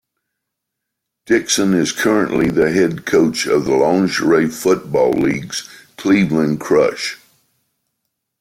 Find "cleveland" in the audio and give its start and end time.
5.95-6.59